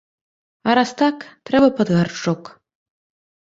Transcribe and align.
А 0.69 0.75
раз 0.79 0.93
так, 1.03 1.21
трэба 1.51 1.69
пад 1.77 1.95
гаршчок. 1.99 2.53